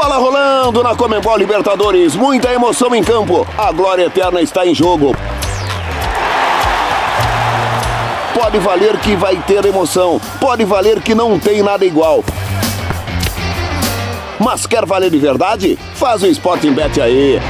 [0.00, 3.44] Bola rolando na Comembol Libertadores, muita emoção em campo.
[3.58, 5.12] A glória eterna está em jogo.
[8.32, 12.22] Pode valer que vai ter emoção, pode valer que não tem nada igual.
[14.38, 15.76] Mas quer valer de verdade?
[15.94, 17.40] Faz o Sporting Bet aí.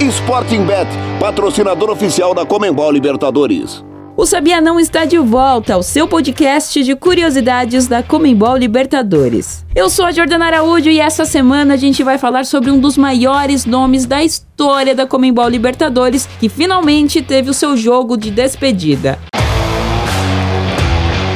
[0.00, 0.88] Sporting Bet,
[1.20, 3.84] patrocinador oficial da Comembol Libertadores.
[4.16, 9.64] O Sabia Não está de volta ao seu podcast de curiosidades da Comembol Libertadores.
[9.74, 12.98] Eu sou a Jordana Araújo e essa semana a gente vai falar sobre um dos
[12.98, 19.18] maiores nomes da história da Comembol Libertadores que finalmente teve o seu jogo de despedida.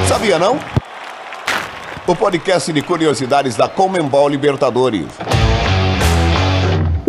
[0.07, 0.59] Sabia não?
[2.07, 5.07] O podcast de curiosidades da Comembol Libertadores.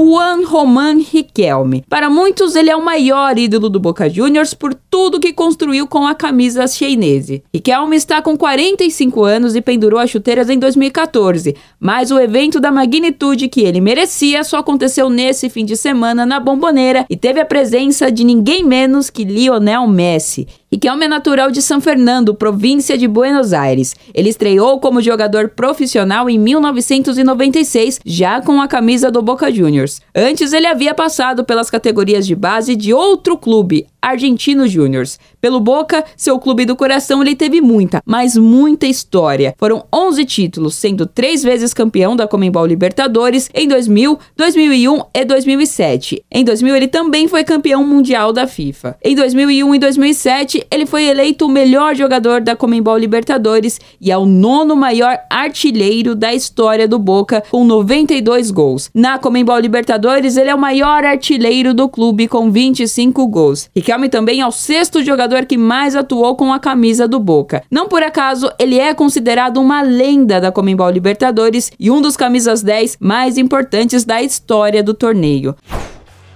[0.05, 1.83] Juan Roman Riquelme.
[1.89, 6.05] Para muitos, ele é o maior ídolo do Boca Juniors por tudo que construiu com
[6.05, 7.43] a camisa chinese.
[7.51, 12.71] Riquelme está com 45 anos e pendurou as chuteiras em 2014, mas o evento da
[12.71, 17.45] magnitude que ele merecia só aconteceu nesse fim de semana na Bomboneira e teve a
[17.45, 20.47] presença de ninguém menos que Lionel Messi.
[20.75, 23.95] Riquelme é natural de São Fernando, província de Buenos Aires.
[24.13, 30.01] Ele estreou como jogador profissional em 1996, já com a camisa do Boca Juniors.
[30.13, 35.19] Antes, ele havia passado pelas categorias de base de outro clube, Argentino Júniors.
[35.41, 39.55] Pelo Boca, seu clube do coração, ele teve muita, mas muita história.
[39.57, 46.23] Foram 11 títulos, sendo três vezes campeão da Comembol Libertadores em 2000, 2001 e 2007.
[46.31, 48.95] Em 2000, ele também foi campeão mundial da FIFA.
[49.03, 54.17] Em 2001 e 2007, ele foi eleito o melhor jogador da Comembol Libertadores e é
[54.17, 58.89] o nono maior artilheiro da história do Boca, com 92 gols.
[58.93, 63.69] Na Comembol Libertadores, ele é o maior artilheiro do clube, com 25 gols.
[63.95, 67.63] Riquelme também é o sexto jogador que mais atuou com a camisa do Boca.
[67.71, 72.61] Não por acaso, ele é considerado uma lenda da Comembol Libertadores e um dos camisas
[72.61, 75.55] 10 mais importantes da história do torneio.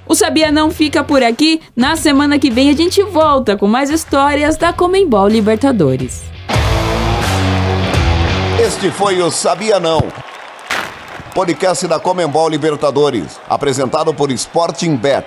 [0.07, 1.59] O Sabia Não fica por aqui.
[1.75, 6.21] Na semana que vem a gente volta com mais histórias da Comembol Libertadores.
[8.65, 10.01] Este foi o Sabia Não.
[11.35, 15.25] Podcast da Comembol Libertadores, apresentado por Sporting Bet.